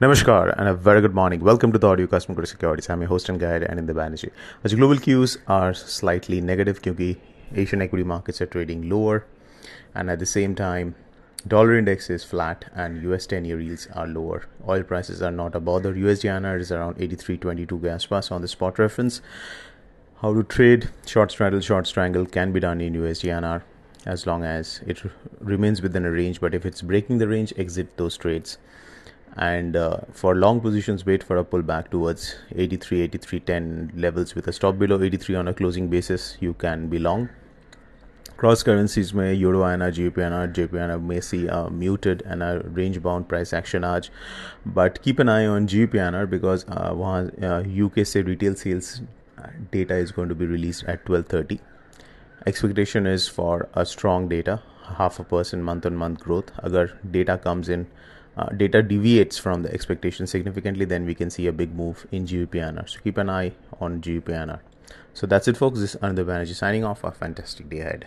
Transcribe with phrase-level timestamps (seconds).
[0.00, 1.40] Namaskar and a very good morning.
[1.40, 2.88] Welcome to the Audio Customer Kotak Securities.
[2.88, 4.30] I'm your host and guide Anindya Banerjee.
[4.64, 7.16] As global cues are slightly negative because
[7.54, 9.26] Asian equity markets are trading lower
[9.94, 10.94] and at the same time
[11.46, 14.46] dollar index is flat and US 10 year yields are lower.
[14.66, 15.92] Oil prices are not a bother.
[15.92, 19.20] USD is around 83.22 gas pass on the spot reference.
[20.22, 23.62] How to trade short straddle, short strangle can be done in USD
[24.06, 25.02] as long as it
[25.40, 26.40] remains within a range.
[26.40, 28.56] But if it's breaking the range, exit those trades
[29.35, 34.47] and uh, for long positions wait for a pullback towards 83 83 10 levels with
[34.47, 37.27] a stop below 83 on a closing basis you can be long
[38.37, 40.17] cross currencies may euro INR, GBP
[40.73, 44.09] INR, may see a muted and a range bound price action आज
[44.65, 49.01] but keep an eye on GBP INR because uh, वहाँ uh, UK से retail sales
[49.71, 51.59] data is going to be released at 12:30
[52.45, 54.61] expectation is for a strong data
[54.97, 58.05] half a percent month on month growth agar data comes in uh,
[58.40, 62.26] uh, data deviates from the expectation significantly, then we can see a big move in
[62.26, 64.58] GBP So keep an eye on GBP
[65.12, 65.80] So that's it, folks.
[65.80, 67.04] This is Anindya Banerjee signing off.
[67.04, 68.06] A fantastic day ahead.